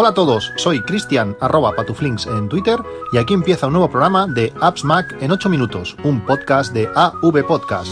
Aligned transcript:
Hola 0.00 0.10
a 0.10 0.14
todos, 0.14 0.52
soy 0.54 0.80
Cristian 0.80 1.36
arroba 1.40 1.72
patuflinks 1.74 2.28
en 2.28 2.48
Twitter 2.48 2.78
y 3.12 3.18
aquí 3.18 3.34
empieza 3.34 3.66
un 3.66 3.72
nuevo 3.72 3.90
programa 3.90 4.28
de 4.28 4.52
Apps 4.60 4.84
Mac 4.84 5.16
en 5.20 5.32
8 5.32 5.48
minutos, 5.48 5.96
un 6.04 6.24
podcast 6.24 6.72
de 6.72 6.88
AV 6.94 7.44
Podcast. 7.44 7.90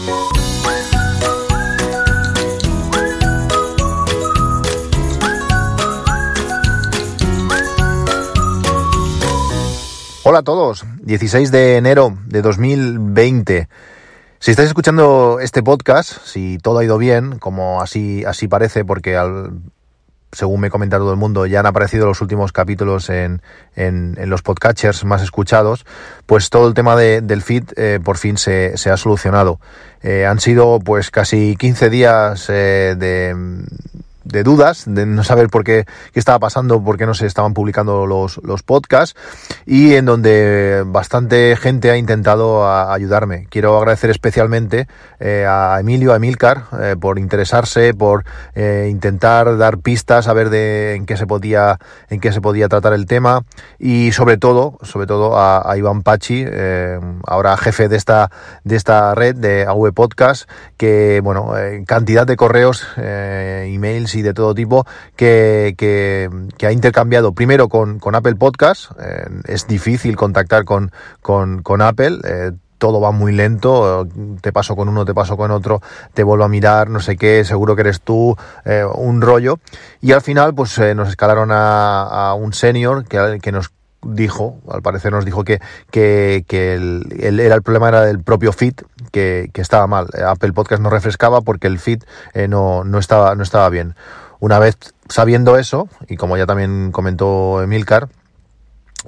Hola 10.23 10.39
a 10.39 10.43
todos, 10.43 10.85
16 11.01 11.51
de 11.51 11.75
enero 11.75 12.17
de 12.25 12.41
2020. 12.41 13.67
Si 14.39 14.51
estáis 14.51 14.69
escuchando 14.69 15.39
este 15.41 15.61
podcast, 15.61 16.21
si 16.23 16.57
todo 16.59 16.79
ha 16.79 16.85
ido 16.85 16.97
bien, 16.97 17.37
como 17.37 17.81
así, 17.81 18.23
así 18.23 18.47
parece, 18.47 18.85
porque 18.85 19.17
al, 19.17 19.59
según 20.31 20.61
me 20.61 20.69
comenta 20.69 20.97
todo 20.97 21.11
el 21.11 21.17
mundo, 21.17 21.45
ya 21.45 21.61
han 21.61 21.65
aparecido 21.65 22.05
los 22.05 22.21
últimos 22.21 22.51
capítulos 22.51 23.09
en, 23.09 23.41
en, 23.75 24.15
los 24.29 24.41
podcatchers 24.41 25.05
más 25.05 25.21
escuchados, 25.21 25.85
pues 26.25 26.49
todo 26.49 26.67
el 26.67 26.73
tema 26.73 26.95
del 26.95 27.41
feed 27.41 27.63
eh, 27.75 27.99
por 28.03 28.17
fin 28.17 28.37
se, 28.37 28.77
se 28.77 28.89
ha 28.89 28.97
solucionado. 28.97 29.59
Eh, 30.03 30.25
han 30.25 30.39
sido 30.39 30.79
pues 30.79 31.11
casi 31.11 31.55
15 31.55 31.89
días 31.89 32.45
eh, 32.49 32.95
de 32.97 33.35
de 34.27 34.43
dudas, 34.43 34.83
de 34.87 35.05
no 35.05 35.23
saber 35.23 35.49
por 35.49 35.63
qué, 35.63 35.85
qué 36.13 36.19
estaba 36.19 36.39
pasando, 36.39 36.83
por 36.83 36.97
qué 36.97 37.05
no 37.05 37.13
se 37.13 37.25
estaban 37.25 37.53
publicando 37.53 38.05
los, 38.05 38.39
los 38.43 38.63
podcasts 38.63 39.15
y 39.65 39.95
en 39.95 40.05
donde 40.05 40.83
bastante 40.85 41.55
gente 41.55 41.91
ha 41.91 41.97
intentado 41.97 42.69
ayudarme. 42.69 43.47
Quiero 43.49 43.77
agradecer 43.77 44.09
especialmente 44.09 44.87
eh, 45.19 45.45
a 45.47 45.77
Emilio, 45.79 46.13
a 46.13 46.17
Emilcar, 46.17 46.63
eh, 46.79 46.95
por 46.99 47.19
interesarse, 47.19 47.93
por 47.93 48.23
eh, 48.55 48.87
intentar 48.89 49.57
dar 49.57 49.79
pistas 49.79 50.27
a 50.27 50.33
ver 50.33 50.49
de 50.49 50.95
en 50.95 51.05
qué 51.05 51.17
se 51.17 51.27
podía, 51.27 51.79
en 52.09 52.19
qué 52.19 52.31
se 52.31 52.41
podía 52.41 52.67
tratar 52.69 52.93
el 52.93 53.05
tema 53.05 53.43
y 53.79 54.11
sobre 54.11 54.37
todo, 54.37 54.77
sobre 54.81 55.07
todo 55.07 55.37
a, 55.37 55.75
Iván 55.77 56.01
Pachi, 56.01 56.45
ahora 57.27 57.55
jefe 57.57 57.87
de 57.87 57.97
esta, 57.97 58.31
de 58.63 58.75
esta 58.75 59.13
red 59.13 59.35
de 59.35 59.65
AV 59.67 59.93
Podcast, 59.93 60.49
que 60.77 61.21
bueno, 61.23 61.53
cantidad 61.85 62.25
de 62.25 62.35
correos, 62.35 62.87
emails 62.97 64.15
de 64.21 64.33
todo 64.33 64.53
tipo 64.53 64.85
que, 65.15 65.75
que, 65.77 66.65
ha 66.65 66.71
intercambiado 66.71 67.33
primero 67.33 67.69
con, 67.69 67.99
con 67.99 68.15
Apple 68.15 68.35
Podcast. 68.35 68.91
Eh, 68.99 69.27
es 69.45 69.67
difícil 69.67 70.15
contactar 70.15 70.65
con, 70.65 70.91
con, 71.21 71.61
con 71.61 71.81
Apple. 71.81 72.19
Eh, 72.23 72.51
todo 72.77 73.01
va 73.01 73.11
muy 73.11 73.31
lento, 73.31 74.07
te 74.41 74.53
paso 74.53 74.75
con 74.75 74.87
uno, 74.87 75.03
te 75.03 75.15
paso 75.15 75.35
con 75.35 75.49
otro, 75.49 75.81
te 76.13 76.21
vuelvo 76.21 76.43
a 76.43 76.47
mirar, 76.47 76.91
no 76.91 76.99
sé 76.99 77.17
qué, 77.17 77.43
seguro 77.43 77.75
que 77.75 77.81
eres 77.81 78.01
tú, 78.01 78.35
eh, 78.65 78.85
un 78.85 79.21
rollo. 79.21 79.59
Y 79.99 80.11
al 80.11 80.21
final, 80.21 80.53
pues 80.53 80.77
nos 80.95 81.09
escalaron 81.09 81.51
a, 81.51 82.03
a 82.03 82.33
un 82.35 82.53
senior 82.53 83.05
que, 83.05 83.39
que 83.41 83.51
nos 83.51 83.71
dijo, 84.07 84.57
al 84.69 84.81
parecer 84.81 85.11
nos 85.11 85.25
dijo 85.25 85.43
que, 85.43 85.59
que, 85.91 86.45
que 86.47 86.73
el, 86.73 87.39
era 87.39 87.55
el 87.55 87.61
problema 87.61 87.89
era 87.89 88.01
del 88.01 88.21
propio 88.21 88.53
feed, 88.53 88.75
que, 89.11 89.49
que, 89.53 89.61
estaba 89.61 89.87
mal. 89.87 90.07
Apple 90.25 90.53
Podcast 90.53 90.81
no 90.81 90.89
refrescaba 90.89 91.41
porque 91.41 91.67
el 91.67 91.79
feed 91.79 92.03
eh, 92.33 92.47
no, 92.47 92.83
no, 92.83 92.99
estaba, 92.99 93.35
no 93.35 93.43
estaba 93.43 93.69
bien. 93.69 93.95
Una 94.39 94.59
vez 94.59 94.77
sabiendo 95.09 95.57
eso, 95.57 95.89
y 96.07 96.15
como 96.15 96.37
ya 96.37 96.45
también 96.45 96.91
comentó 96.91 97.61
Emilcar, 97.61 98.09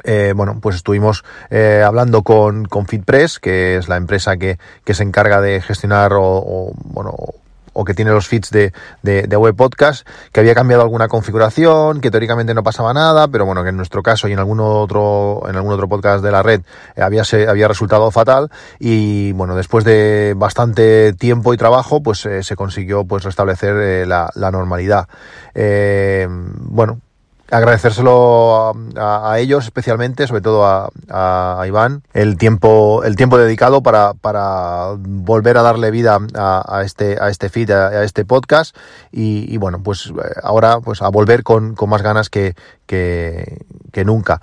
eh, 0.03 0.33
bueno, 0.35 0.59
pues 0.61 0.75
estuvimos 0.75 1.23
eh, 1.49 1.83
hablando 1.85 2.23
con, 2.23 2.65
con 2.65 2.85
FeedPress, 2.85 3.39
que 3.39 3.77
es 3.77 3.89
la 3.89 3.97
empresa 3.97 4.37
que, 4.37 4.57
que 4.83 4.93
se 4.93 5.03
encarga 5.03 5.41
de 5.41 5.61
gestionar 5.61 6.13
o, 6.13 6.23
o 6.23 6.73
bueno, 6.85 7.15
o 7.73 7.85
que 7.85 7.93
tiene 7.93 8.11
los 8.11 8.27
feeds 8.27 8.49
de, 8.51 8.73
de, 9.01 9.37
web 9.37 9.55
podcast, 9.55 10.07
que 10.31 10.39
había 10.39 10.55
cambiado 10.55 10.83
alguna 10.83 11.07
configuración, 11.07 12.01
que 12.01 12.11
teóricamente 12.11 12.53
no 12.53 12.63
pasaba 12.63 12.93
nada, 12.93 13.27
pero 13.27 13.45
bueno, 13.45 13.63
que 13.63 13.69
en 13.69 13.77
nuestro 13.77 14.03
caso 14.03 14.27
y 14.27 14.33
en 14.33 14.39
algún 14.39 14.59
otro, 14.59 15.43
en 15.47 15.55
algún 15.55 15.73
otro 15.73 15.87
podcast 15.87 16.23
de 16.23 16.31
la 16.31 16.43
red 16.43 16.61
eh, 16.95 17.01
había, 17.01 17.23
se, 17.23 17.47
había 17.47 17.67
resultado 17.67 18.09
fatal 18.11 18.49
y 18.79 19.31
bueno, 19.33 19.55
después 19.55 19.83
de 19.83 20.33
bastante 20.35 21.13
tiempo 21.13 21.53
y 21.53 21.57
trabajo, 21.57 22.01
pues 22.01 22.25
eh, 22.25 22.43
se 22.43 22.55
consiguió 22.55 23.05
pues 23.05 23.23
restablecer 23.23 23.75
eh, 23.77 24.05
la, 24.05 24.29
la, 24.35 24.51
normalidad. 24.51 25.07
bueno, 25.53 27.01
agradecérselo 27.51 28.73
a, 28.95 29.39
ellos 29.39 29.65
especialmente, 29.65 30.27
sobre 30.27 30.41
todo 30.41 30.65
a, 30.65 30.89
a, 31.09 31.63
Iván, 31.67 32.03
el 32.13 32.37
tiempo, 32.37 33.03
el 33.03 33.15
tiempo 33.15 33.37
dedicado 33.37 33.81
para, 33.81 34.13
para 34.13 34.95
volver 34.97 35.57
a 35.57 35.61
darle 35.61 35.91
vida 35.91 36.17
a, 36.35 36.81
este, 36.83 37.17
a 37.19 37.29
este 37.29 37.49
feed, 37.49 37.71
a, 37.71 38.03
este 38.03 38.25
podcast. 38.25 38.75
Y, 39.11 39.53
y, 39.53 39.57
bueno, 39.57 39.81
pues 39.83 40.07
eh, 40.07 40.11
ahora 40.43 40.79
pues 40.81 41.01
a 41.01 41.09
volver 41.09 41.43
con, 41.43 41.75
con 41.75 41.89
más 41.89 42.01
ganas 42.01 42.29
que, 42.29 42.55
que, 42.85 43.65
que 43.91 44.05
nunca 44.05 44.41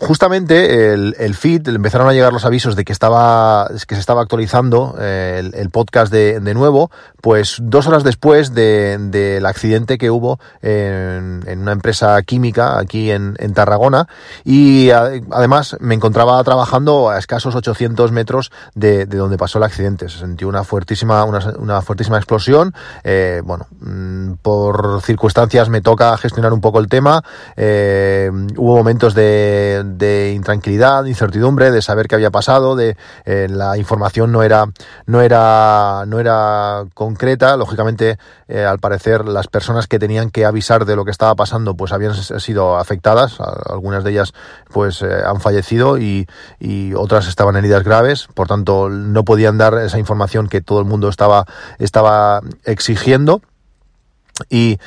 justamente 0.00 0.92
el, 0.92 1.14
el, 1.18 1.34
feed 1.34 1.68
empezaron 1.68 2.08
a 2.08 2.12
llegar 2.12 2.32
los 2.32 2.44
avisos 2.44 2.74
de 2.76 2.84
que 2.84 2.92
estaba 2.92 3.68
que 3.86 3.94
se 3.94 4.00
estaba 4.00 4.22
actualizando 4.22 4.96
eh, 4.98 5.50
el, 5.54 5.70
podcast 5.70 6.12
de, 6.12 6.40
de, 6.40 6.54
nuevo 6.54 6.90
pues 7.20 7.58
dos 7.60 7.86
horas 7.86 8.02
después 8.02 8.54
del 8.54 9.10
de, 9.10 9.42
accidente 9.44 9.98
que 9.98 10.10
hubo 10.10 10.40
en, 10.62 11.42
en, 11.46 11.60
una 11.60 11.72
empresa 11.72 12.20
química 12.22 12.78
aquí 12.78 13.10
en, 13.10 13.36
en 13.38 13.52
Tarragona. 13.52 14.08
Y 14.44 14.90
además 14.90 15.76
me 15.80 15.94
encontraba 15.94 16.42
trabajando 16.44 17.10
a 17.10 17.18
escasos 17.18 17.54
800 17.54 18.10
metros 18.12 18.50
de, 18.74 19.06
de, 19.06 19.18
donde 19.18 19.36
pasó 19.36 19.58
el 19.58 19.64
accidente. 19.64 20.08
Se 20.08 20.18
sintió 20.18 20.48
una 20.48 20.64
fuertísima 20.64 21.24
una, 21.24 21.52
una 21.58 21.82
fuertísima 21.82 22.16
explosión. 22.16 22.74
Eh, 23.04 23.42
bueno 23.44 23.66
mm, 23.80 24.34
por 24.42 25.02
circunstancias 25.02 25.68
me 25.68 25.80
toca 25.80 26.16
gestionar 26.16 26.52
un 26.52 26.60
poco 26.60 26.78
el 26.78 26.88
tema. 26.88 27.22
Eh, 27.56 28.30
hubo 28.56 28.76
momentos 28.76 29.14
de 29.14 29.89
de 29.98 30.32
intranquilidad, 30.34 31.04
de 31.04 31.10
incertidumbre, 31.10 31.70
de 31.70 31.82
saber 31.82 32.08
qué 32.08 32.14
había 32.14 32.30
pasado, 32.30 32.76
de 32.76 32.96
eh, 33.24 33.48
la 33.50 33.76
información 33.76 34.32
no 34.32 34.42
era, 34.42 34.66
no 35.06 35.22
era, 35.22 36.04
no 36.06 36.18
era 36.20 36.84
concreta. 36.94 37.56
Lógicamente, 37.56 38.18
eh, 38.48 38.64
al 38.64 38.78
parecer, 38.78 39.26
las 39.26 39.48
personas 39.48 39.86
que 39.86 39.98
tenían 39.98 40.30
que 40.30 40.44
avisar 40.44 40.84
de 40.84 40.96
lo 40.96 41.04
que 41.04 41.10
estaba 41.10 41.34
pasando, 41.34 41.74
pues 41.74 41.92
habían 41.92 42.14
sido 42.14 42.76
afectadas. 42.76 43.38
Algunas 43.40 44.04
de 44.04 44.12
ellas, 44.12 44.32
pues, 44.72 45.02
eh, 45.02 45.22
han 45.24 45.40
fallecido 45.40 45.98
y, 45.98 46.26
y 46.58 46.94
otras 46.94 47.28
estaban 47.28 47.56
heridas 47.56 47.84
graves. 47.84 48.28
Por 48.34 48.48
tanto, 48.48 48.88
no 48.88 49.24
podían 49.24 49.58
dar 49.58 49.74
esa 49.74 49.98
información 49.98 50.48
que 50.48 50.60
todo 50.60 50.80
el 50.80 50.86
mundo 50.86 51.08
estaba, 51.08 51.46
estaba 51.78 52.40
exigiendo. 52.64 53.42
Y, 54.48 54.78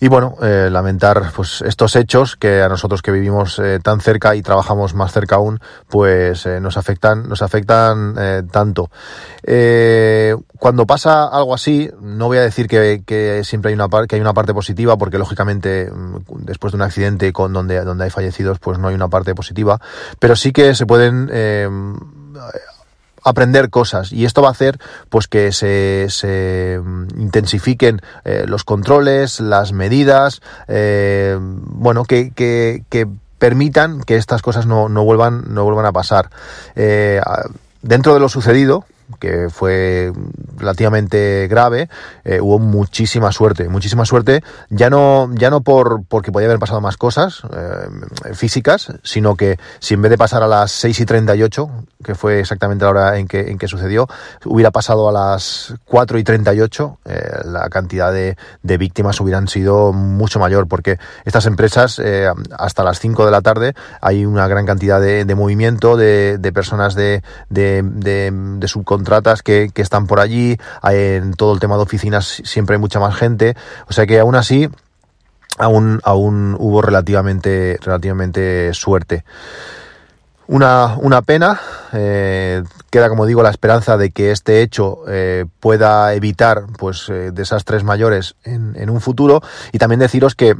y 0.00 0.08
bueno, 0.08 0.36
eh, 0.42 0.68
lamentar 0.70 1.32
pues 1.34 1.62
estos 1.62 1.96
hechos 1.96 2.36
que 2.36 2.62
a 2.62 2.68
nosotros 2.68 3.00
que 3.00 3.10
vivimos 3.10 3.58
eh, 3.58 3.78
tan 3.82 4.00
cerca 4.00 4.34
y 4.34 4.42
trabajamos 4.42 4.94
más 4.94 5.12
cerca 5.12 5.36
aún, 5.36 5.60
pues 5.88 6.46
eh, 6.46 6.60
nos 6.60 6.76
afectan, 6.76 7.28
nos 7.28 7.42
afectan 7.42 8.14
tanto. 8.50 8.90
cuando 10.58 10.86
pasa 10.86 11.26
algo 11.28 11.54
así, 11.54 11.90
no 12.00 12.26
voy 12.26 12.38
a 12.38 12.42
decir 12.42 12.68
que, 12.68 13.02
que 13.06 13.44
siempre 13.44 13.70
hay 13.70 13.74
una 13.74 13.88
que 14.06 14.16
hay 14.16 14.20
una 14.20 14.34
parte 14.34 14.52
positiva, 14.52 14.96
porque 14.96 15.18
lógicamente 15.18 15.90
mm, 15.90 16.44
después 16.44 16.72
de 16.72 16.76
un 16.76 16.82
accidente 16.82 17.32
con 17.32 17.52
donde, 17.52 17.82
donde 17.82 18.04
hay 18.04 18.10
fallecidos, 18.10 18.58
pues 18.58 18.78
no 18.78 18.88
hay 18.88 18.94
una 18.94 19.08
parte 19.08 19.34
positiva, 19.34 19.80
pero 20.18 20.36
sí 20.36 20.52
que 20.52 20.74
se 20.74 20.86
pueden 20.86 21.30
aprender 23.24 23.70
cosas 23.70 24.12
y 24.12 24.24
esto 24.24 24.42
va 24.42 24.48
a 24.48 24.52
hacer 24.52 24.78
pues 25.08 25.26
que 25.26 25.50
se, 25.50 26.06
se 26.10 26.78
mm, 26.82 27.20
intensifiquen 27.20 28.00
eh, 28.24 28.44
los 28.46 28.64
controles, 28.64 29.40
las 29.40 29.72
medidas, 29.72 30.42
eh, 30.68 31.36
bueno, 31.40 32.04
que, 32.04 32.30
que, 32.30 32.84
que, 32.88 33.08
permitan 33.36 34.00
que 34.00 34.16
estas 34.16 34.40
cosas 34.40 34.64
no, 34.64 34.88
no, 34.88 35.04
vuelvan, 35.04 35.44
no 35.48 35.64
vuelvan 35.64 35.84
a 35.84 35.92
pasar. 35.92 36.30
Eh, 36.76 37.20
dentro 37.82 38.14
de 38.14 38.20
lo 38.20 38.30
sucedido, 38.30 38.86
que 39.20 39.48
fue 39.50 40.12
relativamente 40.56 41.46
grave, 41.48 41.88
eh, 42.24 42.40
hubo 42.40 42.58
muchísima 42.58 43.32
suerte, 43.32 43.68
muchísima 43.68 44.04
suerte, 44.04 44.42
ya 44.70 44.90
no, 44.90 45.30
ya 45.34 45.50
no 45.50 45.60
por 45.60 46.04
porque 46.04 46.32
podía 46.32 46.48
haber 46.48 46.58
pasado 46.58 46.80
más 46.80 46.96
cosas 46.96 47.42
eh, 47.52 48.34
físicas, 48.34 48.92
sino 49.02 49.36
que 49.36 49.58
si 49.78 49.94
en 49.94 50.02
vez 50.02 50.10
de 50.10 50.18
pasar 50.18 50.42
a 50.42 50.46
las 50.46 50.72
6 50.72 51.00
y 51.00 51.04
38, 51.04 51.70
que 52.02 52.14
fue 52.14 52.40
exactamente 52.40 52.84
la 52.84 52.90
hora 52.90 53.18
en 53.18 53.26
que, 53.26 53.50
en 53.50 53.58
que 53.58 53.68
sucedió, 53.68 54.06
hubiera 54.44 54.70
pasado 54.70 55.08
a 55.08 55.12
las 55.12 55.74
4 55.86 56.18
y 56.18 56.24
38, 56.24 56.98
eh, 57.04 57.20
la 57.44 57.68
cantidad 57.68 58.12
de, 58.12 58.36
de, 58.62 58.78
víctimas 58.78 59.20
hubieran 59.20 59.48
sido 59.48 59.92
mucho 59.92 60.38
mayor, 60.38 60.68
porque 60.68 60.98
estas 61.24 61.46
empresas, 61.46 61.98
eh, 61.98 62.28
hasta 62.56 62.84
las 62.84 63.00
5 63.00 63.24
de 63.24 63.30
la 63.30 63.40
tarde, 63.40 63.74
hay 64.00 64.24
una 64.26 64.46
gran 64.48 64.66
cantidad 64.66 65.00
de, 65.00 65.24
de 65.24 65.34
movimiento, 65.34 65.96
de, 65.96 66.38
de 66.38 66.52
personas 66.52 66.94
de, 66.94 67.22
de, 67.48 67.82
de, 67.82 68.30
de 68.32 68.68
contratas 68.94 69.42
que, 69.42 69.70
que 69.74 69.82
están 69.82 70.06
por 70.06 70.20
allí, 70.20 70.56
en 70.84 71.34
todo 71.34 71.52
el 71.52 71.60
tema 71.60 71.76
de 71.76 71.82
oficinas 71.82 72.42
siempre 72.44 72.76
hay 72.76 72.80
mucha 72.80 73.00
más 73.00 73.16
gente, 73.16 73.56
o 73.88 73.92
sea 73.92 74.06
que 74.06 74.20
aún 74.20 74.36
así 74.36 74.70
aún, 75.58 76.00
aún 76.04 76.56
hubo 76.58 76.82
relativamente, 76.82 77.78
relativamente 77.82 78.72
suerte. 78.74 79.24
Una, 80.46 80.96
una 81.00 81.22
pena, 81.22 81.58
eh, 81.94 82.62
queda 82.90 83.08
como 83.08 83.24
digo 83.24 83.42
la 83.42 83.48
esperanza 83.48 83.96
de 83.96 84.10
que 84.10 84.30
este 84.30 84.60
hecho 84.60 84.98
eh, 85.08 85.46
pueda 85.58 86.12
evitar 86.12 86.64
pues 86.78 87.08
eh, 87.08 87.30
desastres 87.32 87.82
mayores 87.82 88.34
en, 88.44 88.76
en, 88.76 88.90
un 88.90 89.00
futuro. 89.00 89.40
Y 89.72 89.78
también 89.78 90.00
deciros 90.00 90.34
que, 90.34 90.54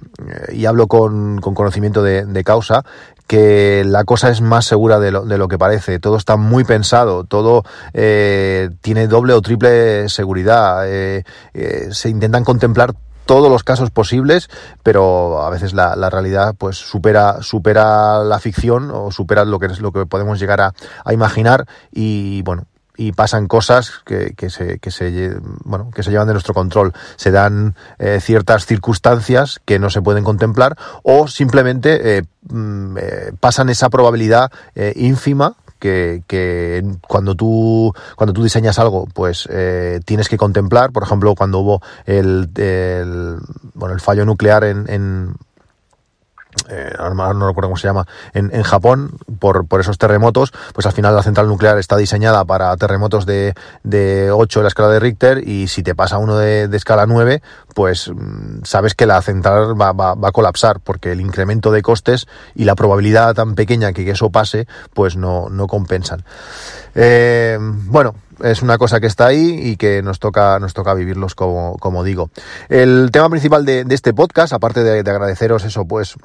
y 0.50 0.64
hablo 0.64 0.86
con, 0.86 1.38
con 1.42 1.54
conocimiento 1.54 2.02
de, 2.02 2.24
de, 2.24 2.44
causa, 2.44 2.82
que 3.26 3.84
la 3.84 4.04
cosa 4.04 4.30
es 4.30 4.40
más 4.40 4.64
segura 4.64 4.98
de 5.00 5.10
lo, 5.10 5.26
de 5.26 5.36
lo 5.36 5.48
que 5.48 5.58
parece, 5.58 5.98
todo 5.98 6.16
está 6.16 6.36
muy 6.36 6.64
pensado, 6.64 7.24
todo 7.24 7.64
tiene 7.92 9.06
doble 9.06 9.34
o 9.34 9.42
triple 9.42 10.08
seguridad, 10.08 10.84
se 10.84 12.08
intentan 12.08 12.44
contemplar 12.44 12.94
todos 13.26 13.50
los 13.50 13.64
casos 13.64 13.90
posibles, 13.90 14.48
pero 14.82 15.42
a 15.42 15.50
veces 15.50 15.72
la, 15.72 15.96
la, 15.96 16.10
realidad 16.10 16.54
pues 16.56 16.76
supera, 16.76 17.42
supera 17.42 18.22
la 18.24 18.38
ficción 18.38 18.90
o 18.92 19.10
supera 19.10 19.44
lo 19.44 19.58
que 19.58 19.68
lo 19.68 19.92
que 19.92 20.06
podemos 20.06 20.38
llegar 20.38 20.60
a, 20.60 20.74
a 21.04 21.12
imaginar 21.12 21.66
y 21.90 22.42
bueno, 22.42 22.66
y 22.96 23.12
pasan 23.12 23.46
cosas 23.46 24.02
que, 24.04 24.34
que, 24.36 24.50
se, 24.50 24.78
que, 24.78 24.90
se, 24.90 25.36
bueno, 25.64 25.90
que 25.94 26.02
se 26.02 26.10
llevan 26.10 26.26
de 26.26 26.34
nuestro 26.34 26.54
control. 26.54 26.92
Se 27.16 27.30
dan 27.30 27.74
eh, 27.98 28.20
ciertas 28.20 28.66
circunstancias 28.66 29.60
que 29.64 29.78
no 29.78 29.90
se 29.90 30.02
pueden 30.02 30.24
contemplar 30.24 30.76
o 31.02 31.26
simplemente 31.26 32.18
eh, 32.18 32.22
mm, 32.48 32.96
eh, 32.98 33.32
pasan 33.40 33.68
esa 33.68 33.90
probabilidad 33.90 34.50
ínfima 34.94 35.56
que, 35.84 36.84
cuando 37.06 37.34
tú 37.34 37.92
cuando 38.16 38.32
tú 38.32 38.42
diseñas 38.42 38.78
algo 38.78 39.06
pues 39.12 39.48
eh, 39.50 40.00
tienes 40.04 40.28
que 40.28 40.36
contemplar. 40.36 40.92
Por 40.92 41.02
ejemplo 41.02 41.34
cuando 41.34 41.58
hubo 41.60 41.82
el, 42.06 42.50
el 42.56 43.38
bueno 43.74 43.94
el 43.94 44.00
fallo 44.00 44.24
nuclear 44.24 44.64
en, 44.64 44.86
en 44.88 45.34
eh, 46.68 46.94
no 46.98 47.46
recuerdo 47.46 47.68
cómo 47.68 47.76
se 47.76 47.86
llama, 47.86 48.06
en, 48.32 48.62
Japón, 48.62 49.18
por, 49.38 49.66
esos 49.80 49.98
terremotos, 49.98 50.52
pues 50.72 50.86
al 50.86 50.92
final 50.92 51.14
la 51.14 51.22
central 51.22 51.48
nuclear 51.48 51.78
está 51.78 51.96
diseñada 51.96 52.44
para 52.44 52.76
terremotos 52.76 53.26
de, 53.26 53.54
de 53.82 54.30
8 54.30 54.60
en 54.60 54.62
la 54.64 54.68
escala 54.68 54.88
de 54.88 55.00
Richter 55.00 55.48
y 55.48 55.68
si 55.68 55.82
te 55.82 55.94
pasa 55.94 56.18
uno 56.18 56.36
de, 56.38 56.68
escala 56.74 57.06
9, 57.06 57.42
pues 57.74 58.08
mm, 58.08 58.64
sabes 58.64 58.94
que 58.94 59.06
la 59.06 59.20
central 59.22 59.80
va, 59.80 59.92
a 60.10 60.32
colapsar 60.32 60.80
porque 60.80 61.12
el 61.12 61.20
incremento 61.20 61.70
de 61.70 61.82
costes 61.82 62.26
y 62.54 62.64
la 62.64 62.74
probabilidad 62.74 63.34
tan 63.34 63.54
pequeña 63.54 63.92
que 63.92 64.10
eso 64.10 64.30
pase, 64.30 64.66
pues 64.92 65.16
no, 65.16 65.48
no 65.50 65.66
compensan. 65.66 66.24
Eh, 66.94 67.58
bueno, 67.60 68.14
es 68.42 68.62
una 68.62 68.78
cosa 68.78 69.00
que 69.00 69.06
está 69.06 69.26
ahí 69.26 69.60
y 69.62 69.76
que 69.76 70.02
nos 70.02 70.18
toca, 70.18 70.58
nos 70.58 70.74
toca 70.74 70.94
vivirlos 70.94 71.34
como, 71.34 72.04
digo. 72.04 72.30
El 72.68 73.10
tema 73.12 73.28
principal 73.28 73.64
de, 73.64 73.84
este 73.90 74.14
podcast, 74.14 74.52
aparte 74.52 74.82
de 74.82 74.98
agradeceros 74.98 75.64
eso, 75.64 75.84
pues 75.84 76.16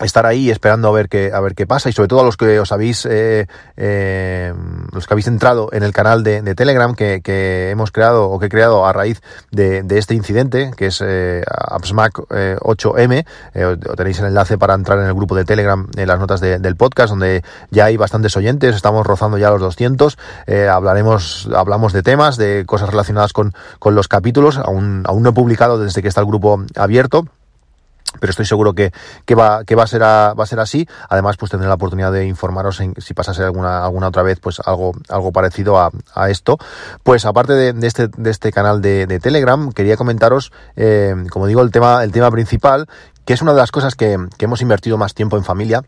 estar 0.00 0.26
ahí 0.26 0.50
esperando 0.50 0.88
a 0.88 0.92
ver 0.92 1.08
qué 1.08 1.30
a 1.32 1.40
ver 1.40 1.54
qué 1.54 1.66
pasa. 1.66 1.88
Y 1.88 1.92
sobre 1.92 2.08
todo 2.08 2.20
a 2.20 2.24
los 2.24 2.36
que 2.36 2.60
os 2.60 2.72
habéis 2.72 3.06
eh, 3.06 3.46
eh, 3.76 4.52
los 4.92 5.06
que 5.06 5.14
habéis 5.14 5.28
entrado 5.28 5.68
en 5.72 5.82
el 5.82 5.92
canal 5.92 6.22
de, 6.22 6.42
de 6.42 6.54
Telegram 6.54 6.94
que, 6.94 7.20
que, 7.22 7.70
hemos 7.70 7.90
creado 7.90 8.30
o 8.30 8.38
que 8.38 8.46
he 8.46 8.48
creado 8.48 8.86
a 8.86 8.92
raíz 8.92 9.20
de, 9.50 9.82
de 9.82 9.98
este 9.98 10.14
incidente 10.14 10.70
que 10.76 10.86
es 10.86 11.02
eh, 11.04 11.42
AppSmack 11.48 12.14
8M 12.28 13.24
eh, 13.54 13.76
tenéis 13.96 14.18
el 14.20 14.26
enlace 14.26 14.58
para 14.58 14.74
entrar 14.74 14.98
en 14.98 15.06
el 15.06 15.14
grupo 15.14 15.34
de 15.34 15.44
Telegram 15.44 15.88
en 15.96 16.08
las 16.08 16.18
notas 16.18 16.40
de, 16.40 16.58
del 16.58 16.76
podcast 16.76 17.10
donde 17.10 17.42
ya 17.70 17.86
hay 17.86 17.96
bastantes 17.96 18.36
oyentes 18.36 18.74
estamos 18.74 19.06
rozando 19.06 19.38
ya 19.38 19.50
los 19.50 19.60
200 19.60 20.18
eh, 20.46 20.68
hablaremos 20.68 21.48
hablamos 21.54 21.92
de 21.92 22.02
temas 22.02 22.36
de 22.36 22.64
cosas 22.66 22.88
relacionadas 22.90 23.32
con, 23.32 23.52
con 23.78 23.94
los 23.94 24.08
capítulos. 24.08 24.58
Aún, 24.58 25.02
aún 25.06 25.22
no 25.22 25.30
he 25.30 25.32
publicado 25.32 25.78
desde 25.78 26.02
que 26.02 26.08
está 26.08 26.20
el 26.20 26.26
grupo 26.26 26.62
abierto 26.76 27.26
pero 28.20 28.30
estoy 28.30 28.46
seguro 28.46 28.74
que, 28.74 28.92
que, 29.24 29.34
va, 29.34 29.64
que 29.64 29.74
va, 29.74 29.84
a 29.84 29.86
ser 29.86 30.02
a, 30.02 30.34
va 30.34 30.44
a 30.44 30.46
ser 30.46 30.60
así. 30.60 30.86
Además, 31.08 31.36
pues 31.36 31.50
tendré 31.50 31.68
la 31.68 31.74
oportunidad 31.74 32.12
de 32.12 32.26
informaros 32.26 32.80
en, 32.80 32.94
si 32.98 33.14
pasase 33.14 33.42
alguna, 33.42 33.84
alguna 33.84 34.08
otra 34.08 34.22
vez, 34.22 34.40
pues 34.40 34.60
algo, 34.64 34.92
algo 35.08 35.32
parecido 35.32 35.78
a, 35.78 35.90
esto. 36.28 36.58
Pues 37.02 37.24
aparte 37.24 37.52
de, 37.54 37.86
este, 37.86 38.08
de 38.08 38.30
este 38.30 38.52
canal 38.52 38.82
de, 38.82 39.06
de 39.06 39.20
Telegram, 39.20 39.72
quería 39.72 39.96
comentaros, 39.96 40.52
eh, 40.76 41.14
como 41.30 41.46
digo, 41.46 41.62
el 41.62 41.70
tema, 41.70 42.02
el 42.04 42.12
tema 42.12 42.30
principal, 42.30 42.86
que 43.24 43.34
es 43.34 43.42
una 43.42 43.52
de 43.52 43.58
las 43.58 43.70
cosas 43.70 43.94
que, 43.94 44.18
que 44.36 44.44
hemos 44.44 44.62
invertido 44.62 44.98
más 44.98 45.14
tiempo 45.14 45.36
en 45.36 45.44
familia 45.44 45.82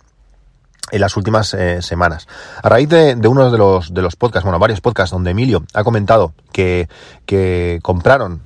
en 0.91 1.01
las 1.01 1.17
últimas 1.17 1.55
eh, 1.55 1.83
semanas. 1.83 2.27
A 2.63 2.69
raíz 2.69 2.89
de, 2.89 3.15
de, 3.15 3.29
uno 3.29 3.51
de 3.51 3.59
los, 3.59 3.95
de 3.95 4.03
los 4.03 4.17
podcasts, 4.17 4.45
bueno, 4.45 4.59
varios 4.59 4.81
podcasts 4.81 5.13
donde 5.13 5.31
Emilio 5.31 5.65
ha 5.75 5.85
comentado 5.85 6.35
que, 6.53 6.89
que 7.27 7.79
compraron 7.83 8.43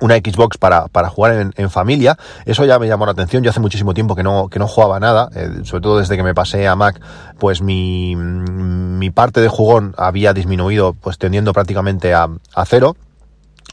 una 0.00 0.16
Xbox 0.16 0.58
para, 0.58 0.88
para 0.88 1.08
jugar 1.08 1.34
en, 1.34 1.52
en, 1.56 1.70
familia. 1.70 2.18
Eso 2.44 2.64
ya 2.64 2.78
me 2.78 2.86
llamó 2.86 3.06
la 3.06 3.12
atención. 3.12 3.42
Yo 3.42 3.50
hace 3.50 3.60
muchísimo 3.60 3.94
tiempo 3.94 4.14
que 4.14 4.22
no, 4.22 4.48
que 4.48 4.58
no 4.58 4.68
jugaba 4.68 5.00
nada, 5.00 5.30
eh, 5.34 5.60
sobre 5.64 5.82
todo 5.82 5.98
desde 5.98 6.16
que 6.16 6.22
me 6.22 6.34
pasé 6.34 6.66
a 6.66 6.76
Mac, 6.76 7.00
pues 7.38 7.62
mi, 7.62 8.14
mi 8.16 9.10
parte 9.10 9.40
de 9.40 9.48
jugón 9.48 9.94
había 9.96 10.32
disminuido, 10.32 10.94
pues 10.94 11.18
tendiendo 11.18 11.52
prácticamente 11.52 12.14
a, 12.14 12.28
a 12.54 12.64
cero. 12.64 12.96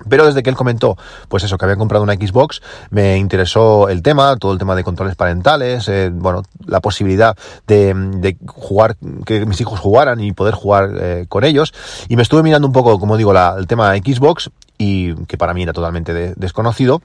Pero 0.09 0.25
desde 0.25 0.41
que 0.41 0.49
él 0.49 0.55
comentó, 0.55 0.97
pues 1.29 1.43
eso, 1.43 1.57
que 1.57 1.65
había 1.65 1.77
comprado 1.77 2.03
una 2.03 2.15
Xbox, 2.15 2.61
me 2.89 3.17
interesó 3.17 3.89
el 3.89 4.01
tema, 4.01 4.35
todo 4.37 4.51
el 4.51 4.57
tema 4.57 4.75
de 4.75 4.83
controles 4.83 5.15
parentales, 5.15 5.87
eh, 5.87 6.09
bueno, 6.11 6.41
la 6.65 6.79
posibilidad 6.79 7.37
de, 7.67 7.93
de, 7.93 8.35
jugar, 8.47 8.97
que 9.25 9.45
mis 9.45 9.61
hijos 9.61 9.79
jugaran 9.79 10.19
y 10.19 10.31
poder 10.31 10.55
jugar 10.55 10.89
eh, 10.99 11.25
con 11.29 11.43
ellos. 11.43 11.73
Y 12.09 12.15
me 12.15 12.23
estuve 12.23 12.41
mirando 12.41 12.67
un 12.67 12.73
poco, 12.73 12.99
como 12.99 13.17
digo, 13.17 13.33
la, 13.33 13.55
el 13.57 13.67
tema 13.67 13.95
Xbox 13.95 14.49
y 14.83 15.15
que 15.27 15.37
para 15.37 15.53
mí 15.53 15.63
era 15.63 15.73
totalmente 15.73 16.13
de, 16.13 16.33
desconocido. 16.35 17.01